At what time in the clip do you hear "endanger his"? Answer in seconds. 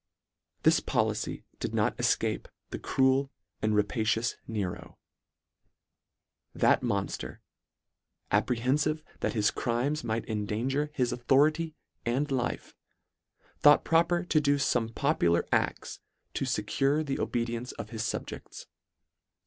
10.27-11.13